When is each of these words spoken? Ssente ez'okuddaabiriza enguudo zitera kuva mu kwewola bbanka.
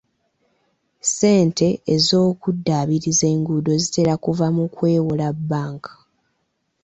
Ssente 1.03 1.67
ez'okuddaabiriza 1.95 3.25
enguudo 3.33 3.71
zitera 3.83 4.13
kuva 4.23 4.47
mu 4.55 4.65
kwewola 4.75 5.27
bbanka. 5.37 5.93